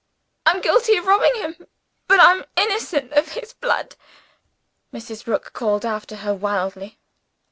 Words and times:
"I'm 0.47 0.61
guilty 0.61 0.97
of 0.97 1.05
robbing 1.05 1.35
him; 1.35 1.67
but 2.07 2.19
I'm 2.19 2.45
innocent 2.57 3.13
of 3.13 3.33
his 3.33 3.53
blood!" 3.53 3.95
Mrs. 4.91 5.27
Rook 5.27 5.53
called 5.53 5.85
after 5.85 6.15
her 6.15 6.33
wildly. 6.33 6.97